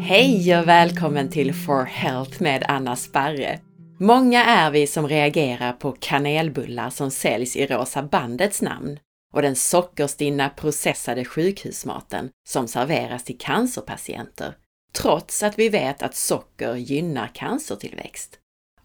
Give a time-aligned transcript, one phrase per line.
[0.00, 3.60] Hej och välkommen till For Health med Anna Sparre!
[4.00, 8.98] Många är vi som reagerar på kanelbullar som säljs i Rosa bandets namn
[9.34, 14.54] och den sockerstinna processade sjukhusmaten som serveras till cancerpatienter,
[14.92, 18.38] trots att vi vet att socker gynnar cancertillväxt.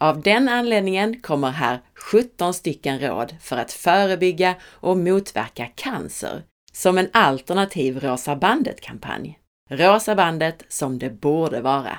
[0.04, 6.98] Av den anledningen kommer här 17 stycken råd för att förebygga och motverka cancer som
[6.98, 9.39] en alternativ Rosa bandet-kampanj.
[9.70, 11.98] Rosa bandet som det borde vara.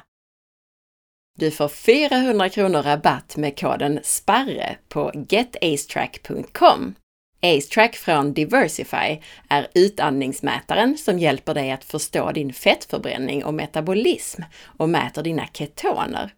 [1.38, 6.94] Du får 400 kronor rabatt med koden SPARRE på getacetrack.com.
[7.42, 14.42] AceTrack från Diversify är utandningsmätaren som hjälper dig att förstå din fettförbränning och metabolism
[14.78, 16.32] och mäter dina ketoner.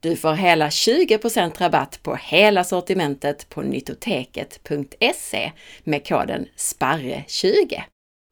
[0.00, 5.52] Du får hela 20% rabatt på hela sortimentet på nyttoteket.se
[5.84, 7.82] med koden SPARRE20.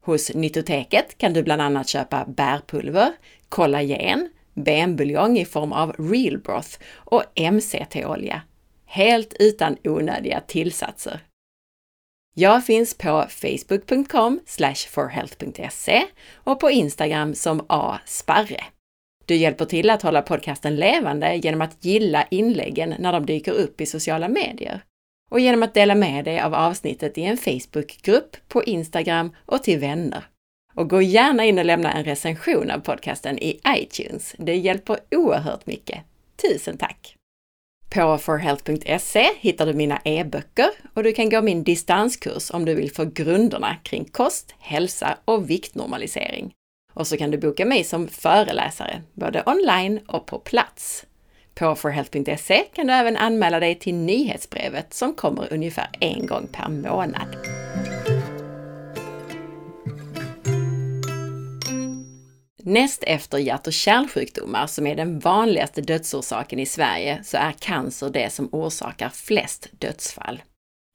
[0.03, 3.13] Hos Nyttoteket kan du bland annat köpa bärpulver,
[3.49, 8.43] kollagen, benbuljong i form av real broth och MCT-olja.
[8.85, 11.21] Helt utan onödiga tillsatser.
[12.35, 14.41] Jag finns på facebook.com
[14.89, 16.03] forhealth.se
[16.35, 18.65] och på Instagram som asparre.
[19.27, 23.81] Du hjälper till att hålla podcasten levande genom att gilla inläggen när de dyker upp
[23.81, 24.81] i sociala medier
[25.31, 29.79] och genom att dela med dig av avsnittet i en Facebookgrupp, på Instagram och till
[29.79, 30.25] vänner.
[30.75, 34.35] Och gå gärna in och lämna en recension av podcasten i iTunes.
[34.39, 35.99] Det hjälper oerhört mycket.
[36.43, 37.17] Tusen tack!
[37.95, 42.93] På forhealth.se hittar du mina e-böcker och du kan gå min distanskurs om du vill
[42.93, 46.53] få grunderna kring kost, hälsa och viktnormalisering.
[46.97, 51.05] Och så kan du boka mig som föreläsare, både online och på plats.
[51.55, 56.69] På forhealth.se kan du även anmäla dig till nyhetsbrevet som kommer ungefär en gång per
[56.69, 57.37] månad.
[62.63, 68.11] Näst efter hjärt och kärlsjukdomar, som är den vanligaste dödsorsaken i Sverige, så är cancer
[68.11, 70.41] det som orsakar flest dödsfall.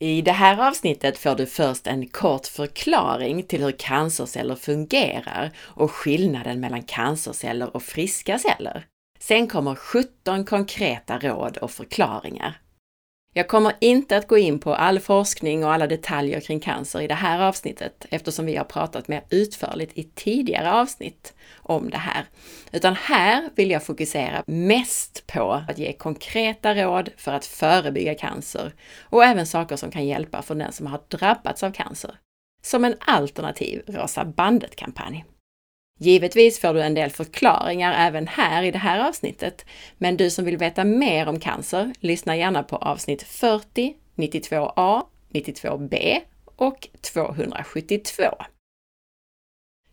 [0.04, 5.92] I det här avsnittet får du först en kort förklaring till hur cancerceller fungerar och
[5.92, 8.86] skillnaden mellan cancerceller och friska celler.
[9.20, 12.62] Sen kommer 17 konkreta råd och förklaringar.
[13.34, 17.08] Jag kommer inte att gå in på all forskning och alla detaljer kring cancer i
[17.08, 22.26] det här avsnittet eftersom vi har pratat mer utförligt i tidigare avsnitt om det här.
[22.72, 28.74] Utan här vill jag fokusera mest på att ge konkreta råd för att förebygga cancer
[29.02, 32.16] och även saker som kan hjälpa för den som har drabbats av cancer.
[32.64, 35.26] Som en alternativ Rosa bandet-kampanj.
[36.04, 39.66] Givetvis får du en del förklaringar även här i det här avsnittet,
[39.98, 45.04] men du som vill veta mer om cancer, lyssna gärna på avsnitt 40, 92a,
[45.34, 46.20] 92b
[46.56, 48.24] och 272.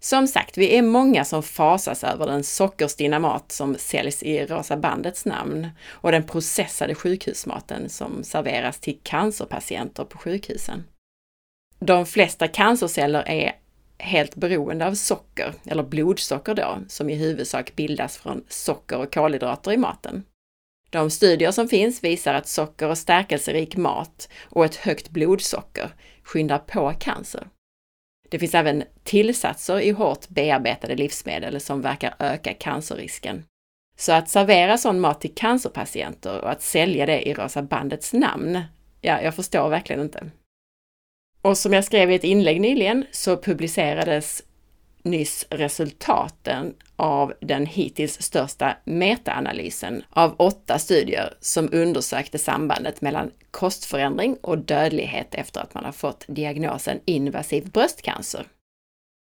[0.01, 4.77] Som sagt, vi är många som fasas över den sockerstinna mat som säljs i Rosa
[4.77, 10.85] bandets namn och den processade sjukhusmaten som serveras till cancerpatienter på sjukhusen.
[11.79, 13.53] De flesta cancerceller är
[13.99, 19.73] helt beroende av socker, eller blodsocker då, som i huvudsak bildas från socker och kolhydrater
[19.73, 20.25] i maten.
[20.91, 25.91] De studier som finns visar att socker och stärkelserik mat och ett högt blodsocker
[26.23, 27.49] skyndar på cancer.
[28.29, 33.45] Det finns även tillsatser i hårt bearbetade livsmedel som verkar öka cancerrisken.
[33.97, 38.61] Så att servera sån mat till cancerpatienter och att sälja det i Rosa bandets namn,
[39.01, 40.31] ja, jag förstår verkligen inte.
[41.43, 44.43] Och som jag skrev i ett inlägg nyligen så publicerades
[45.03, 54.37] nyss resultaten av den hittills största metaanalysen av åtta studier som undersökte sambandet mellan kostförändring
[54.43, 58.47] och dödlighet efter att man har fått diagnosen invasiv bröstcancer.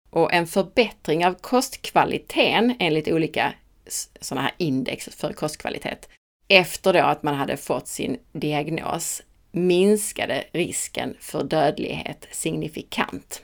[0.09, 3.53] Och en förbättring av kostkvaliteten enligt olika
[4.21, 6.09] sådana här index för kostkvalitet
[6.47, 9.21] efter då att man hade fått sin diagnos
[9.53, 13.43] minskade risken för dödlighet signifikant.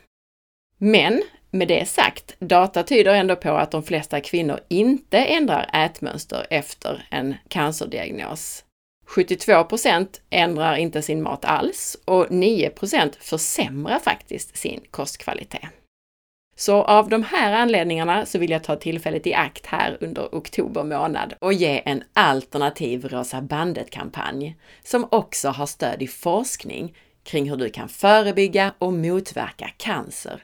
[0.77, 6.47] Men med det sagt, data tyder ändå på att de flesta kvinnor inte ändrar ätmönster
[6.49, 8.63] efter en cancerdiagnos.
[9.07, 15.78] 72% ändrar inte sin mat alls och 9% försämrar faktiskt sin kostkvalitet.
[16.59, 20.83] Så av de här anledningarna så vill jag ta tillfället i akt här under oktober
[20.83, 27.57] månad och ge en alternativ Rosa bandet-kampanj som också har stöd i forskning kring hur
[27.57, 30.43] du kan förebygga och motverka cancer.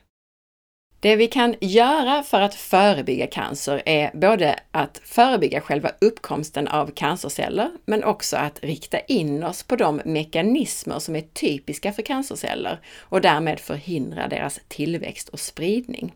[1.05, 6.91] Det vi kan göra för att förebygga cancer är både att förebygga själva uppkomsten av
[6.91, 12.79] cancerceller, men också att rikta in oss på de mekanismer som är typiska för cancerceller
[12.99, 16.13] och därmed förhindra deras tillväxt och spridning.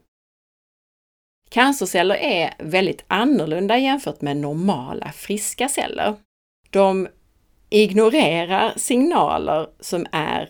[1.49, 6.15] Cancerceller är väldigt annorlunda jämfört med normala friska celler.
[6.69, 7.07] De
[7.69, 10.49] ignorerar signaler som är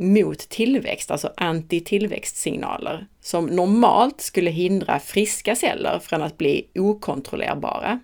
[0.00, 8.00] mot tillväxt, alltså antitillväxtsignaler, som normalt skulle hindra friska celler från att bli okontrollerbara.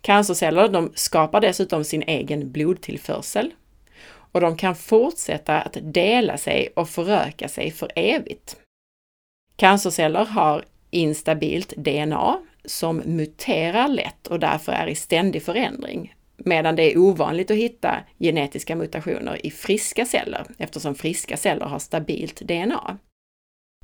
[0.00, 3.50] Cancerceller de skapar dessutom sin egen blodtillförsel
[4.32, 8.56] och de kan fortsätta att dela sig och föröka sig för evigt.
[9.56, 16.14] Cancerceller har instabilt DNA som muterar lätt och därför är i ständig förändring,
[16.44, 21.78] medan det är ovanligt att hitta genetiska mutationer i friska celler eftersom friska celler har
[21.78, 22.98] stabilt DNA.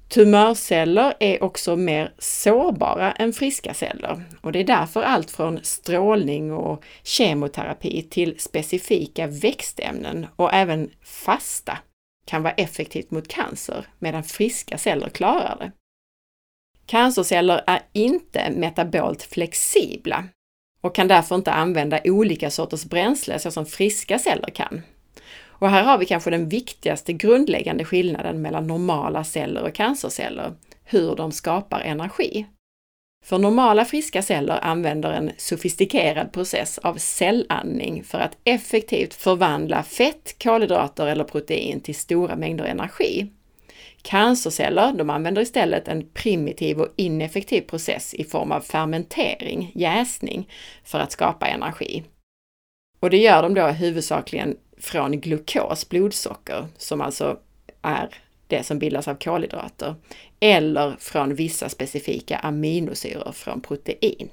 [0.09, 6.53] Tumörceller är också mer sårbara än friska celler och det är därför allt från strålning
[6.53, 11.79] och kemoterapi till specifika växtämnen och även fasta
[12.27, 15.73] kan vara effektivt mot cancer medan friska celler klarar det.
[16.87, 20.25] Cancerceller är inte metabolt flexibla
[20.87, 24.83] och kan därför inte använda olika sorters bränsle så som friska celler kan.
[25.49, 30.53] Och här har vi kanske den viktigaste grundläggande skillnaden mellan normala celler och cancerceller,
[30.85, 32.47] hur de skapar energi.
[33.25, 40.37] För normala friska celler använder en sofistikerad process av cellandning för att effektivt förvandla fett,
[40.43, 43.27] kolhydrater eller protein till stora mängder energi.
[44.07, 50.51] Cancerceller de använder istället en primitiv och ineffektiv process i form av fermentering, jäsning,
[50.85, 52.05] för att skapa energi.
[53.01, 57.39] Och det gör de då huvudsakligen från glukos, blodsocker, som alltså
[57.83, 58.09] är
[58.47, 59.95] det som bildas av kolhydrater,
[60.41, 64.29] eller från vissa specifika aminosyror från protein.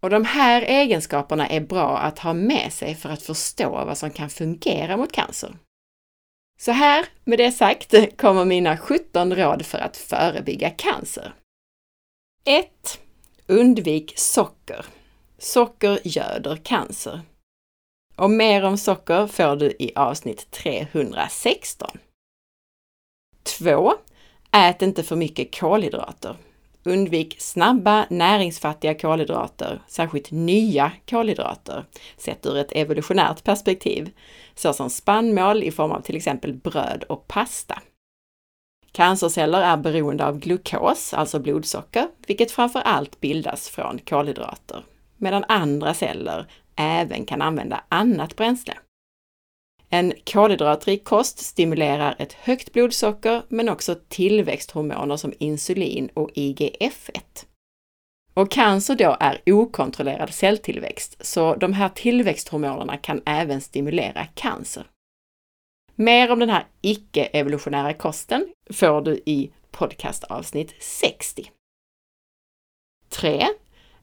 [0.00, 4.10] Och de här egenskaperna är bra att ha med sig för att förstå vad som
[4.10, 5.56] kan fungera mot cancer.
[6.64, 11.34] Så här, med det sagt, kommer mina 17 råd för att förebygga cancer.
[12.44, 13.00] 1.
[13.46, 14.86] Undvik socker.
[15.38, 17.20] Socker göder cancer.
[18.16, 21.98] Och mer om socker får du i avsnitt 316.
[23.42, 23.92] 2.
[24.52, 26.36] Ät inte för mycket kolhydrater.
[26.84, 31.84] Undvik snabba näringsfattiga kolhydrater, särskilt nya kolhydrater,
[32.16, 34.10] sett ur ett evolutionärt perspektiv,
[34.54, 37.82] såsom spannmål i form av till exempel bröd och pasta.
[38.92, 44.84] Cancerceller är beroende av glukos, alltså blodsocker, vilket framför allt bildas från kolhydrater,
[45.16, 46.46] medan andra celler
[46.76, 48.74] även kan använda annat bränsle.
[49.94, 57.46] En kolhydratrik kost stimulerar ett högt blodsocker men också tillväxthormoner som insulin och IGF-1.
[58.34, 64.86] Och cancer då är okontrollerad celltillväxt, så de här tillväxthormonerna kan även stimulera cancer.
[65.94, 71.50] Mer om den här icke-evolutionära kosten får du i podcastavsnitt 60.
[73.08, 73.46] 3.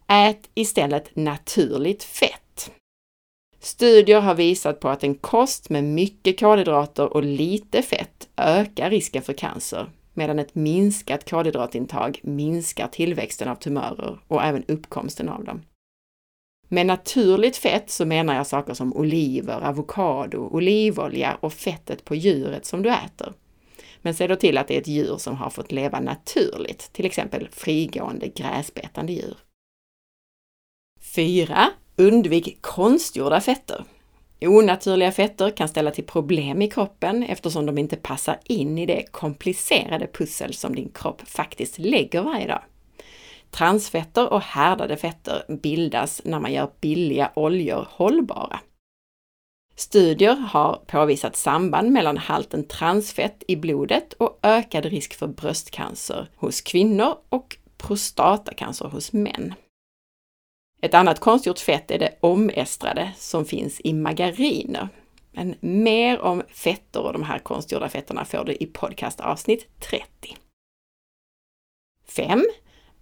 [0.07, 2.38] Ät istället naturligt fett.
[3.59, 9.21] Studier har visat på att en kost med mycket kolhydrater och lite fett ökar risken
[9.21, 15.61] för cancer, medan ett minskat kolhydratintag minskar tillväxten av tumörer och även uppkomsten av dem.
[16.67, 22.65] Med naturligt fett så menar jag saker som oliver, avokado, olivolja och fettet på djuret
[22.65, 23.33] som du äter.
[24.01, 27.05] Men se då till att det är ett djur som har fått leva naturligt, till
[27.05, 29.37] exempel frigående gräsbetande djur.
[31.15, 31.69] 4.
[31.99, 33.83] Undvik konstgjorda fetter.
[34.41, 39.11] Onaturliga fetter kan ställa till problem i kroppen eftersom de inte passar in i det
[39.11, 42.61] komplicerade pussel som din kropp faktiskt lägger varje dag.
[43.51, 48.59] Transfetter och härdade fetter bildas när man gör billiga oljor hållbara.
[49.75, 56.61] Studier har påvisat samband mellan halten transfett i blodet och ökad risk för bröstcancer hos
[56.61, 59.53] kvinnor och prostatacancer hos män.
[60.81, 64.87] Ett annat konstgjort fett är det omestrade som finns i margariner.
[65.31, 70.35] Men mer om fetter och de här konstgjorda fetterna får du i podcastavsnitt 30.
[72.07, 72.45] 5.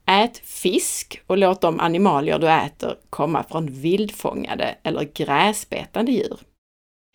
[0.06, 6.40] Ät fisk och låt de animalier du äter komma från vildfångade eller gräsbetande djur.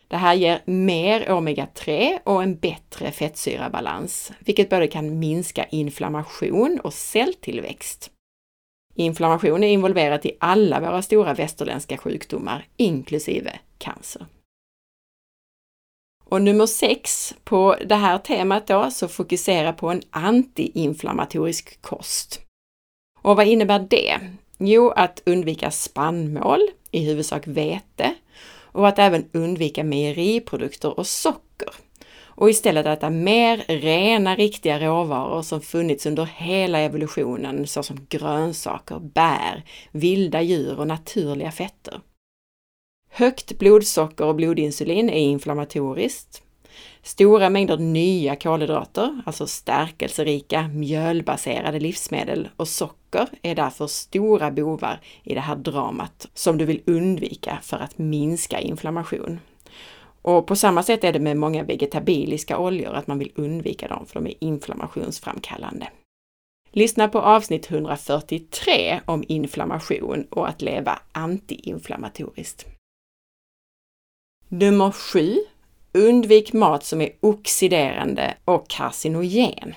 [0.07, 6.93] Det här ger mer omega-3 och en bättre fettsyrabalans, vilket både kan minska inflammation och
[6.93, 8.11] celltillväxt.
[8.95, 14.25] Inflammation är involverat i alla våra stora västerländska sjukdomar, inklusive cancer.
[16.25, 22.41] Och nummer sex på det här temat då, så fokusera på en antiinflammatorisk kost.
[23.21, 24.19] Och vad innebär det?
[24.57, 26.59] Jo, att undvika spannmål,
[26.91, 28.15] i huvudsak vete,
[28.61, 31.69] och att även undvika mejeriprodukter och socker.
[32.35, 39.63] Och istället äta mer rena, riktiga råvaror som funnits under hela evolutionen, såsom grönsaker, bär,
[39.91, 42.01] vilda djur och naturliga fetter.
[43.09, 46.43] Högt blodsocker och blodinsulin är inflammatoriskt.
[47.01, 55.33] Stora mängder nya kolhydrater, alltså stärkelserika mjölbaserade livsmedel och socker är därför stora bovar i
[55.33, 59.39] det här dramat som du vill undvika för att minska inflammation.
[60.23, 64.05] Och på samma sätt är det med många vegetabiliska oljor, att man vill undvika dem
[64.05, 65.89] för de är inflammationsframkallande.
[66.71, 72.65] Lyssna på avsnitt 143 om inflammation och att leva antiinflammatoriskt.
[74.47, 75.35] Nummer 7.
[75.93, 79.73] Undvik mat som är oxiderande och carcinogen.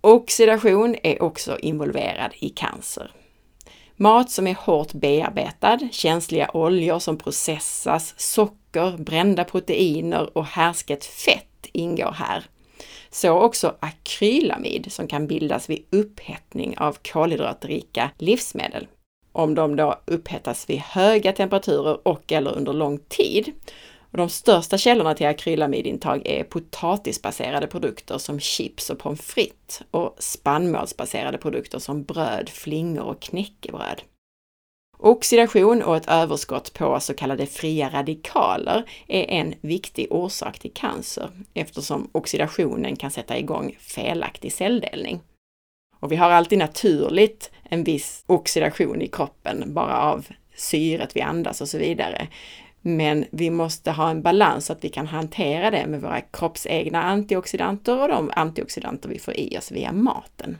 [0.00, 3.12] Oxidation är också involverad i cancer.
[3.96, 11.66] Mat som är hårt bearbetad, känsliga oljor som processas, socker, brända proteiner och härsket fett
[11.72, 12.44] ingår här.
[13.10, 18.86] Så också akrylamid som kan bildas vid upphettning av kolhydratrika livsmedel
[19.32, 23.52] om de då upphettas vid höga temperaturer och eller under lång tid.
[24.16, 30.16] Och de största källorna till akrylamidintag är potatisbaserade produkter som chips och pommes frites och
[30.18, 34.02] spannmålsbaserade produkter som bröd, flingor och knäckebröd.
[34.98, 41.30] Oxidation och ett överskott på så kallade fria radikaler är en viktig orsak till cancer
[41.54, 45.20] eftersom oxidationen kan sätta igång felaktig celldelning.
[46.00, 51.60] Och vi har alltid naturligt en viss oxidation i kroppen bara av syret vi andas
[51.60, 52.28] och så vidare.
[52.88, 57.02] Men vi måste ha en balans så att vi kan hantera det med våra kroppsegna
[57.02, 60.58] antioxidanter och de antioxidanter vi får i oss via maten.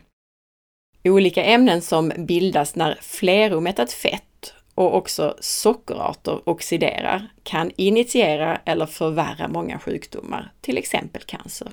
[1.05, 9.49] Olika ämnen som bildas när fleromättat fett och också sockerarter oxiderar kan initiera eller förvärra
[9.49, 11.69] många sjukdomar, till exempel cancer.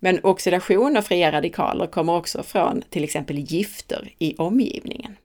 [0.00, 5.16] Men oxidation och fria radikaler kommer också från till exempel gifter i omgivningen.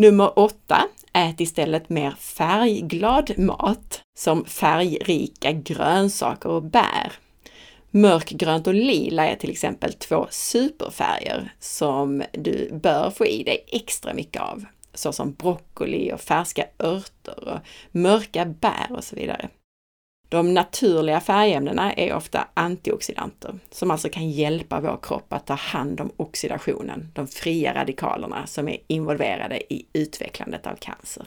[0.00, 0.82] Nummer 8.
[1.12, 7.12] Ät istället mer färgglad mat som färgrika grönsaker och bär.
[7.90, 14.14] Mörkgrönt och lila är till exempel två superfärger som du bör få i dig extra
[14.14, 14.64] mycket av,
[14.94, 17.58] såsom broccoli och färska örter och
[17.92, 19.48] mörka bär och så vidare.
[20.30, 26.00] De naturliga färgämnena är ofta antioxidanter som alltså kan hjälpa vår kropp att ta hand
[26.00, 31.26] om oxidationen, de fria radikalerna som är involverade i utvecklandet av cancer.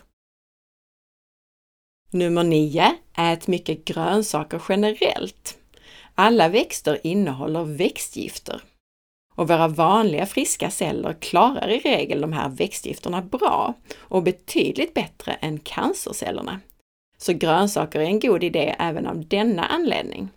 [2.11, 2.95] Nummer 9.
[3.17, 5.57] Ät mycket grönsaker generellt.
[6.15, 8.61] Alla växter innehåller växtgifter
[9.35, 15.33] och våra vanliga friska celler klarar i regel de här växtgifterna bra och betydligt bättre
[15.33, 16.59] än cancercellerna
[17.23, 20.29] så grönsaker är en god idé även av denna anledning.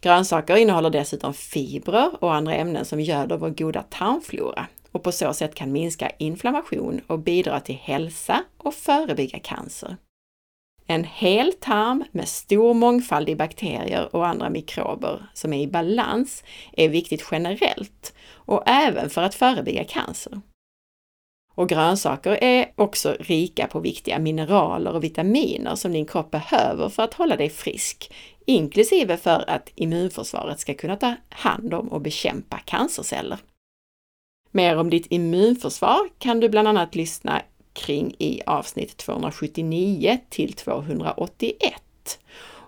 [0.00, 5.32] Grönsaker innehåller dessutom fibrer och andra ämnen som göder vår goda tarmflora och på så
[5.32, 9.96] sätt kan minska inflammation och bidra till hälsa och förebygga cancer.
[10.86, 16.44] En hel tarm med stor mångfald i bakterier och andra mikrober som är i balans
[16.72, 20.40] är viktigt generellt och även för att förebygga cancer.
[21.54, 27.02] Och grönsaker är också rika på viktiga mineraler och vitaminer som din kropp behöver för
[27.02, 28.12] att hålla dig frisk,
[28.46, 33.38] inklusive för att immunförsvaret ska kunna ta hand om och bekämpa cancerceller.
[34.50, 37.42] Mer om ditt immunförsvar kan du bland annat lyssna
[37.72, 41.58] kring i avsnitt 279 till 281.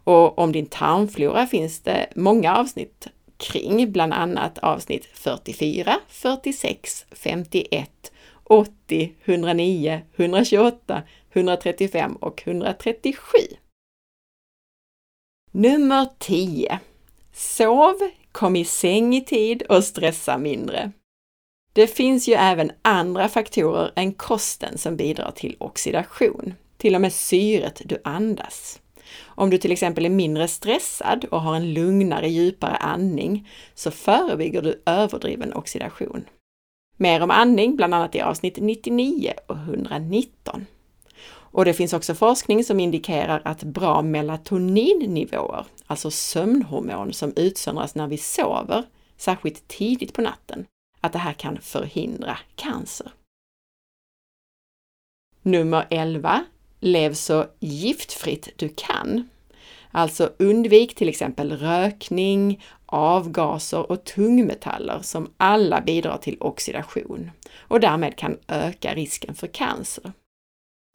[0.04, 8.12] Och om din tarmflora finns det många avsnitt kring, bland annat avsnitt 44, 46, 51
[8.44, 13.38] 80, 109, 128, 135 och 137.
[15.52, 16.80] Nummer 10.
[17.32, 17.94] Sov,
[18.32, 20.92] kom i säng i tid och stressa mindre.
[21.72, 27.12] Det finns ju även andra faktorer än kosten som bidrar till oxidation, till och med
[27.12, 28.80] syret du andas.
[29.22, 34.62] Om du till exempel är mindre stressad och har en lugnare, djupare andning så förebygger
[34.62, 36.24] du överdriven oxidation.
[36.96, 40.66] Mer om andning, bland annat i avsnitt 99 och 119.
[41.54, 48.06] Och det finns också forskning som indikerar att bra melatoninnivåer, alltså sömnhormon som utsöndras när
[48.06, 48.84] vi sover,
[49.16, 50.66] särskilt tidigt på natten,
[51.00, 53.12] att det här kan förhindra cancer.
[55.42, 56.44] Nummer 11.
[56.80, 59.28] Lev så giftfritt du kan.
[59.96, 68.16] Alltså undvik till exempel rökning, avgaser och tungmetaller som alla bidrar till oxidation och därmed
[68.16, 70.12] kan öka risken för cancer.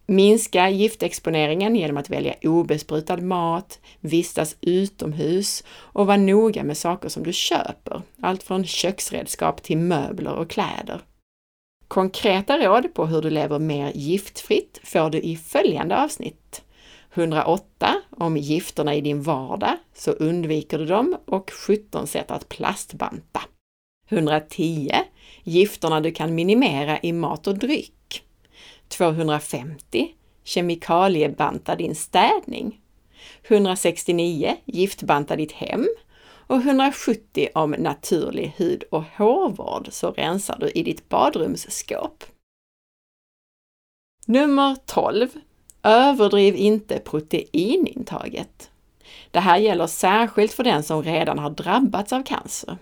[0.05, 7.23] Minska giftexponeringen genom att välja obesprutad mat, vistas utomhus och vara noga med saker som
[7.23, 11.01] du köper, allt från köksredskap till möbler och kläder.
[11.87, 16.61] Konkreta råd på hur du lever mer giftfritt får du i följande avsnitt.
[17.13, 23.41] 108 om gifterna i din vardag, så undviker du dem och 17 sätt att plastbanta.
[24.09, 24.91] 110
[25.43, 28.23] gifterna du kan minimera i mat och dryck.
[28.87, 30.07] 250
[30.43, 32.81] kemikaliebanta din städning.
[33.43, 35.87] 169 giftbanta ditt hem
[36.47, 42.23] och 170 om naturlig hud och hårvård så rensar du i ditt badrumsskåp.
[44.25, 45.29] Nummer 12.
[45.83, 48.69] Överdriv inte proteinintaget.
[49.31, 52.77] Det här gäller särskilt för den som redan har drabbats av cancer.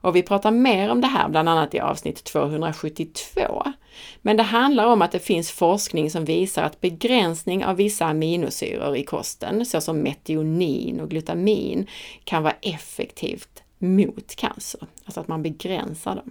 [0.00, 3.64] Och vi pratar mer om det här bland annat i avsnitt 272.
[4.22, 8.96] Men det handlar om att det finns forskning som visar att begränsning av vissa aminosyror
[8.96, 11.86] i kosten, såsom metionin och glutamin,
[12.24, 14.80] kan vara effektivt mot cancer.
[15.04, 16.30] Alltså att man begränsar dem.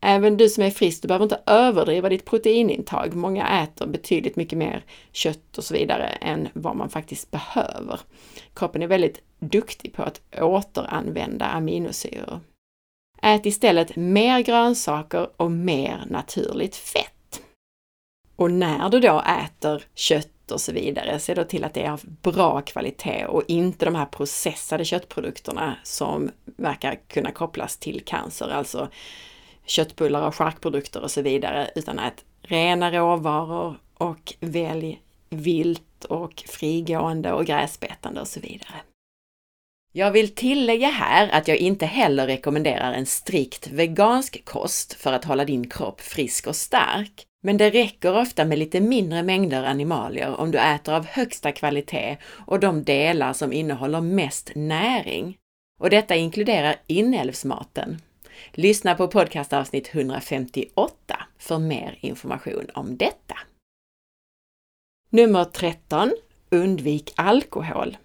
[0.00, 3.14] Även du som är frisk, du behöver inte överdriva ditt proteinintag.
[3.14, 8.00] Många äter betydligt mycket mer kött och så vidare än vad man faktiskt behöver.
[8.54, 12.40] Kroppen är väldigt duktig på att återanvända aminosyror.
[13.22, 17.40] Ät istället mer grönsaker och mer naturligt fett.
[18.36, 21.90] Och när du då äter kött och så vidare, se då till att det är
[21.90, 28.48] av bra kvalitet och inte de här processade köttprodukterna som verkar kunna kopplas till cancer,
[28.48, 28.88] alltså
[29.70, 37.32] köttbullar och charkprodukter och så vidare, utan ät rena råvaror och välj vilt och frigående
[37.32, 38.74] och gräsbetande och så vidare.
[39.92, 45.24] Jag vill tillägga här att jag inte heller rekommenderar en strikt vegansk kost för att
[45.24, 47.24] hålla din kropp frisk och stark.
[47.42, 52.16] Men det räcker ofta med lite mindre mängder animalier om du äter av högsta kvalitet
[52.46, 55.36] och de delar som innehåller mest näring.
[55.80, 58.00] Och detta inkluderar inälvsmaten.
[58.52, 63.38] Lyssna på podcastavsnitt 158 för mer information om detta.
[65.10, 66.12] Nummer 13.
[66.50, 67.96] Undvik alkohol.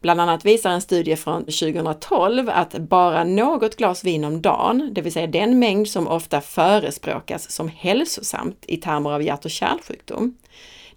[0.00, 5.02] Bland annat visar en studie från 2012 att bara något glas vin om dagen, det
[5.02, 10.36] vill säga den mängd som ofta förespråkas som hälsosamt i termer av hjärt och kärlsjukdom,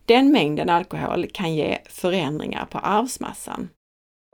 [0.06, 3.70] den mängden alkohol kan ge förändringar på arvsmassan.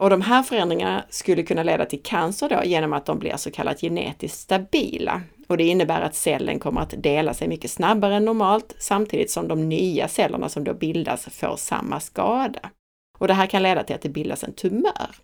[0.01, 3.51] Och de här förändringarna skulle kunna leda till cancer då genom att de blir så
[3.51, 5.21] kallat genetiskt stabila.
[5.47, 9.47] Och det innebär att cellen kommer att dela sig mycket snabbare än normalt samtidigt som
[9.47, 12.69] de nya cellerna som då bildas får samma skada.
[13.19, 15.15] Och det här kan leda till att det bildas en tumör.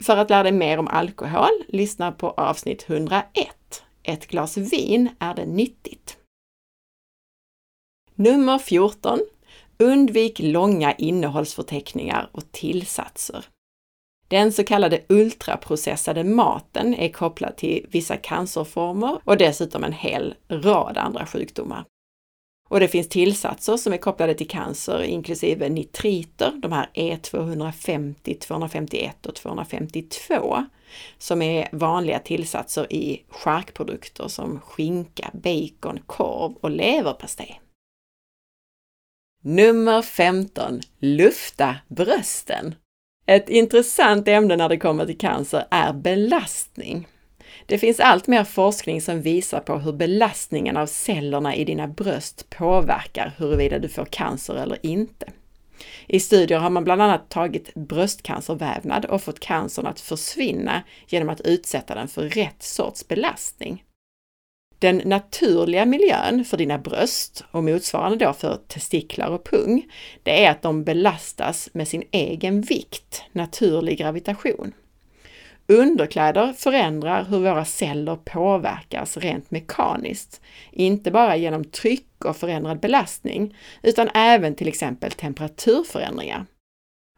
[0.00, 3.24] För att lära dig mer om alkohol, lyssna på avsnitt 101.
[4.02, 6.16] Ett glas vin, är det nyttigt?
[8.14, 9.20] Nummer 14.
[9.78, 13.46] Undvik långa innehållsförteckningar och tillsatser.
[14.28, 20.98] Den så kallade ultraprocessade maten är kopplad till vissa cancerformer och dessutom en hel rad
[20.98, 21.84] andra sjukdomar.
[22.68, 29.26] Och det finns tillsatser som är kopplade till cancer, inklusive nitriter, de här E250, 251
[29.26, 30.64] och 252,
[31.18, 37.60] som är vanliga tillsatser i charkprodukter som skinka, bacon, korv och leverpastej.
[39.42, 40.80] Nummer 15.
[40.98, 42.74] Lufta brösten.
[43.26, 47.08] Ett intressant ämne när det kommer till cancer är belastning.
[47.66, 52.50] Det finns allt mer forskning som visar på hur belastningen av cellerna i dina bröst
[52.50, 55.26] påverkar huruvida du får cancer eller inte.
[56.06, 61.40] I studier har man bland annat tagit bröstcancervävnad och fått cancern att försvinna genom att
[61.40, 63.84] utsätta den för rätt sorts belastning.
[64.78, 69.86] Den naturliga miljön för dina bröst och motsvarande då för testiklar och pung,
[70.22, 74.72] det är att de belastas med sin egen vikt, naturlig gravitation.
[75.68, 80.40] Underkläder förändrar hur våra celler påverkas rent mekaniskt,
[80.72, 86.46] inte bara genom tryck och förändrad belastning, utan även till exempel temperaturförändringar.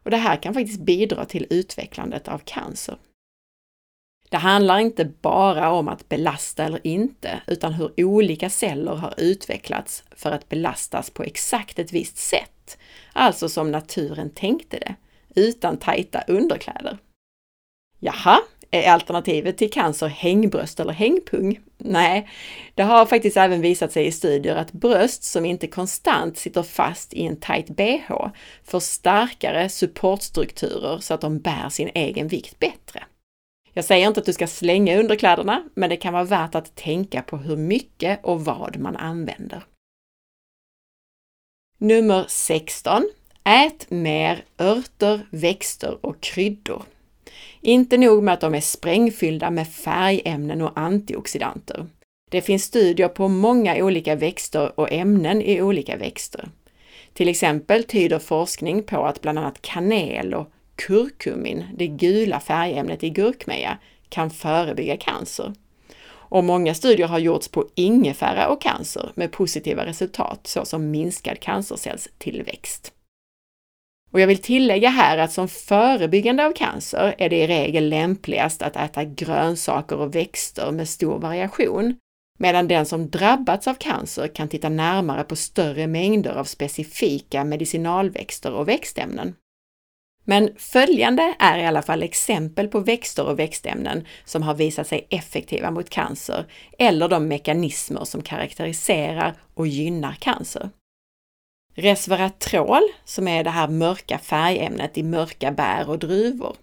[0.03, 2.97] Och det här kan faktiskt bidra till utvecklandet av cancer.
[4.29, 10.03] Det handlar inte bara om att belasta eller inte, utan hur olika celler har utvecklats
[10.11, 12.77] för att belastas på exakt ett visst sätt,
[13.13, 14.95] alltså som naturen tänkte det,
[15.35, 16.97] utan tajta underkläder.
[17.99, 18.39] Jaha,
[18.71, 21.59] är alternativet till cancer hängbröst eller hängpung?
[21.77, 22.29] Nej,
[22.75, 27.13] det har faktiskt även visat sig i studier att bröst som inte konstant sitter fast
[27.13, 28.27] i en tight bh
[28.63, 33.03] får starkare supportstrukturer så att de bär sin egen vikt bättre.
[33.79, 37.21] Jag säger inte att du ska slänga underkläderna, men det kan vara värt att tänka
[37.21, 39.63] på hur mycket och vad man använder.
[41.77, 43.09] Nummer 16.
[43.43, 46.83] Ät mer örter, växter och kryddor.
[47.61, 51.87] Inte nog med att de är sprängfyllda med färgämnen och antioxidanter.
[52.31, 56.49] Det finns studier på många olika växter och ämnen i olika växter.
[57.13, 60.51] Till exempel tyder forskning på att bland annat kanel och
[60.87, 63.77] kurkumin, det gula färgämnet i gurkmeja,
[64.09, 65.53] kan förebygga cancer.
[66.11, 72.93] Och många studier har gjorts på ingefära och cancer med positiva resultat såsom minskad cancercellstillväxt.
[74.11, 78.61] Och jag vill tillägga här att som förebyggande av cancer är det i regel lämpligast
[78.61, 81.95] att äta grönsaker och växter med stor variation,
[82.39, 88.53] medan den som drabbats av cancer kan titta närmare på större mängder av specifika medicinalväxter
[88.53, 89.35] och växtämnen.
[90.29, 95.07] Men följande är i alla fall exempel på växter och växtämnen som har visat sig
[95.09, 96.45] effektiva mot cancer
[96.77, 100.69] eller de mekanismer som karaktäriserar och gynnar cancer.
[101.75, 106.55] Resveratrol, som är det här mörka färgämnet i mörka bär och druvor.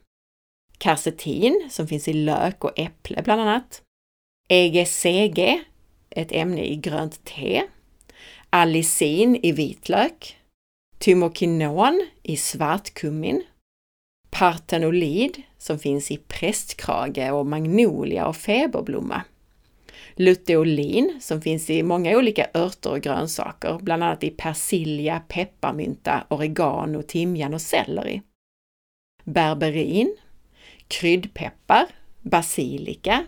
[0.78, 3.82] Karcetin, som finns i lök och äpple bland annat.
[4.48, 5.60] EGCG,
[6.10, 7.62] ett ämne i grönt te.
[8.50, 10.36] Allicin i vitlök.
[10.98, 13.44] Tymokinon i svartkummin.
[14.38, 19.22] Partenolid, som finns i prästkrage och magnolia och feberblomma
[20.16, 27.02] luteolin som finns i många olika örter och grönsaker, bland annat i persilja, pepparmynta, oregano,
[27.02, 28.22] timjan och selleri.
[29.24, 30.16] Berberin,
[30.88, 31.86] kryddpeppar,
[32.22, 33.24] basilika,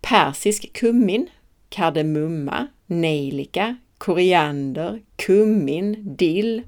[0.00, 1.30] persisk kummin,
[1.68, 6.62] kardemumma, nejlika, koriander, kummin, dill,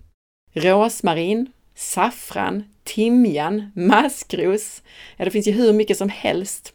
[0.53, 4.83] rosmarin, saffran, timjan, maskros.
[5.17, 6.73] Ja, det finns ju hur mycket som helst.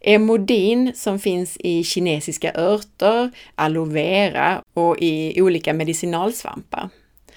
[0.00, 6.88] Emodin som finns i kinesiska örter, aloe vera och i olika medicinalsvampar.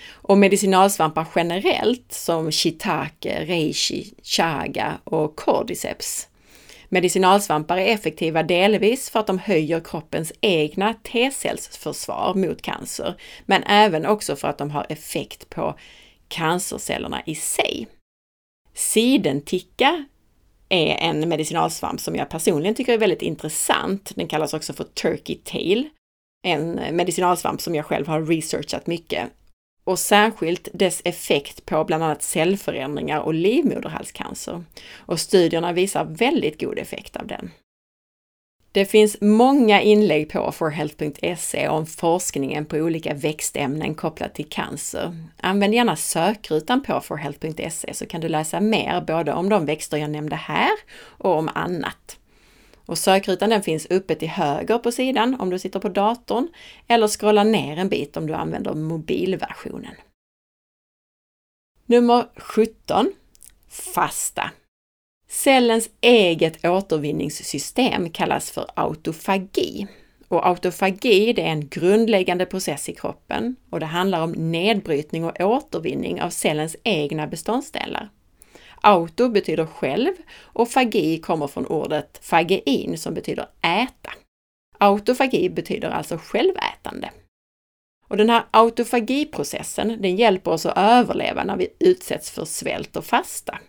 [0.07, 6.27] Och medicinalsvampar generellt som shiitake, reishi, chaga och cordyceps.
[6.89, 14.05] Medicinalsvampar är effektiva delvis för att de höjer kroppens egna T-cellsförsvar mot cancer, men även
[14.05, 15.75] också för att de har effekt på
[16.29, 17.87] cancercellerna i sig.
[18.73, 20.05] Sidenticka
[20.69, 24.11] är en medicinalsvamp som jag personligen tycker är väldigt intressant.
[24.15, 25.89] Den kallas också för Turkey Tail.
[26.43, 29.29] En medicinalsvamp som jag själv har researchat mycket.
[29.83, 34.63] Och särskilt dess effekt på bland annat cellförändringar och livmoderhalscancer.
[34.95, 37.51] Och studierna visar väldigt god effekt av den.
[38.71, 45.25] Det finns många inlägg på forhealth.se om forskningen på olika växtämnen kopplat till cancer.
[45.37, 50.09] Använd gärna sökrutan på forhealth.se så kan du läsa mer både om de växter jag
[50.09, 52.17] nämnde här och om annat.
[52.85, 56.47] Och sökrutan den finns uppe till höger på sidan om du sitter på datorn
[56.87, 59.95] eller scrolla ner en bit om du använder mobilversionen.
[61.85, 63.11] Nummer 17.
[63.69, 64.51] Fasta.
[65.31, 69.87] Cellens eget återvinningssystem kallas för autofagi.
[70.27, 75.41] Och autofagi det är en grundläggande process i kroppen och det handlar om nedbrytning och
[75.41, 78.09] återvinning av cellens egna beståndsdelar.
[78.81, 84.11] Auto betyder själv och fagi kommer från ordet fagein som betyder äta.
[84.77, 87.09] Autofagi betyder alltså självätande.
[88.07, 93.05] Och den här autofagiprocessen, den hjälper oss att överleva när vi utsätts för svält och
[93.05, 93.59] fasta.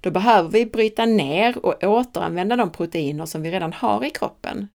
[0.00, 4.68] Då behöver vi bryta ner och återanvända de proteiner som vi redan har i kroppen.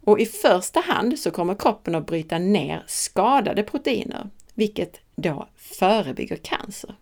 [0.00, 6.36] Och i första hand så kommer kroppen att bryta ner skadade proteiner, vilket då förebygger
[6.36, 6.94] cancer.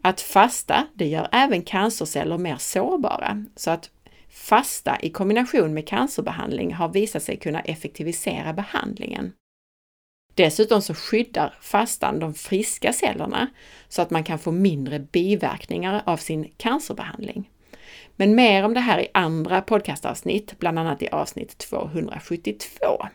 [0.00, 3.90] Att fasta, det gör även cancerceller mer sårbara, så att
[4.30, 9.32] fasta i kombination med cancerbehandling har visat sig kunna effektivisera behandlingen.
[10.34, 13.50] Dessutom så skyddar fastan de friska cellerna
[13.88, 17.50] så att man kan få mindre biverkningar av sin cancerbehandling.
[18.16, 23.06] Men mer om det här i andra podcastavsnitt, bland annat i avsnitt 272.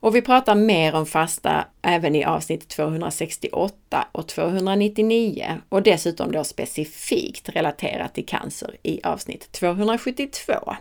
[0.00, 6.44] Och vi pratar mer om fasta även i avsnitt 268 och 299 och dessutom då
[6.44, 10.76] specifikt relaterat till cancer i avsnitt 272.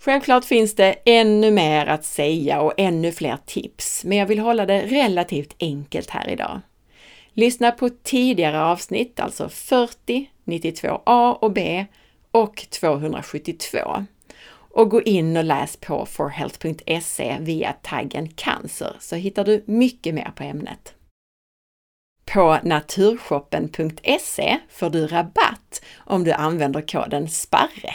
[0.00, 4.66] Självklart finns det ännu mer att säga och ännu fler tips, men jag vill hålla
[4.66, 6.60] det relativt enkelt här idag.
[7.32, 11.86] Lyssna på tidigare avsnitt, alltså 40, 92a och b
[12.30, 14.06] och 272.
[14.70, 20.32] Och gå in och läs på forhealth.se via taggen cancer så hittar du mycket mer
[20.36, 20.94] på ämnet.
[22.24, 27.94] På naturshoppen.se får du rabatt om du använder koden SPARRE.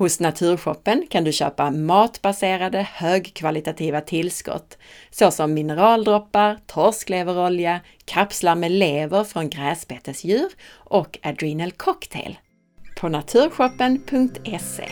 [0.00, 4.78] Hos Naturshoppen kan du köpa matbaserade högkvalitativa tillskott
[5.10, 12.38] såsom mineraldroppar, torskleverolja, kapslar med lever från gräsbetesdjur och Adrenal Cocktail.
[13.00, 14.88] På naturshoppen.se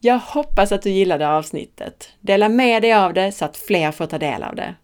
[0.00, 2.08] Jag hoppas att du gillade avsnittet.
[2.20, 4.74] Dela med dig av det så att fler får ta del av det.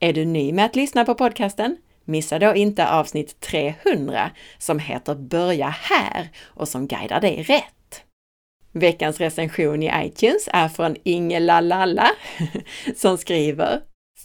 [0.00, 1.76] Är du ny med att lyssna på podcasten?
[2.04, 8.02] Missa då inte avsnitt 300 som heter Börja här och som guidar dig rätt.
[8.72, 12.10] Veckans recension i iTunes är från Ingela Lalla
[12.96, 13.80] som skriver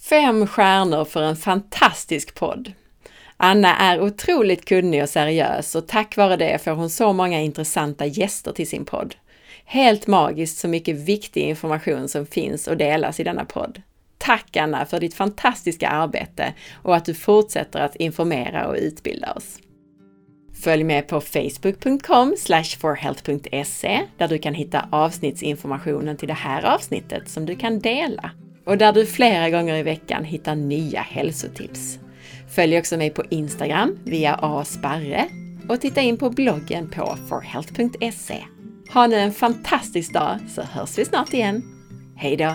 [0.08, 2.72] Fem stjärnor för en fantastisk podd.
[3.36, 8.06] Anna är otroligt kunnig och seriös och tack vare det får hon så många intressanta
[8.06, 9.14] gäster till sin podd.
[9.64, 13.82] Helt magiskt så mycket viktig information som finns och delas i denna podd.
[14.28, 19.58] Tack Anna för ditt fantastiska arbete och att du fortsätter att informera och utbilda oss.
[20.62, 22.36] Följ med på facebook.com
[22.80, 28.30] forhealth.se där du kan hitta avsnittsinformationen till det här avsnittet som du kan dela
[28.66, 31.98] och där du flera gånger i veckan hittar nya hälsotips.
[32.48, 35.28] Följ också mig på Instagram via asparre
[35.68, 38.44] och titta in på bloggen på forhealth.se.
[38.92, 41.62] Ha nu en fantastisk dag så hörs vi snart igen.
[42.16, 42.54] Hej då!